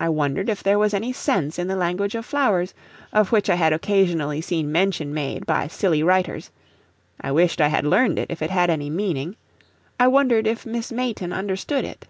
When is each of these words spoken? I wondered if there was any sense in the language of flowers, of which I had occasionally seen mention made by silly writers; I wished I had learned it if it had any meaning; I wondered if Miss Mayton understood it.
I 0.00 0.08
wondered 0.08 0.48
if 0.48 0.62
there 0.62 0.78
was 0.78 0.94
any 0.94 1.12
sense 1.12 1.58
in 1.58 1.68
the 1.68 1.76
language 1.76 2.14
of 2.14 2.24
flowers, 2.24 2.72
of 3.12 3.30
which 3.30 3.50
I 3.50 3.56
had 3.56 3.74
occasionally 3.74 4.40
seen 4.40 4.72
mention 4.72 5.12
made 5.12 5.44
by 5.44 5.66
silly 5.66 6.02
writers; 6.02 6.50
I 7.20 7.30
wished 7.32 7.60
I 7.60 7.68
had 7.68 7.84
learned 7.84 8.18
it 8.18 8.30
if 8.30 8.40
it 8.40 8.48
had 8.48 8.70
any 8.70 8.88
meaning; 8.88 9.36
I 9.98 10.08
wondered 10.08 10.46
if 10.46 10.64
Miss 10.64 10.90
Mayton 10.90 11.34
understood 11.34 11.84
it. 11.84 12.08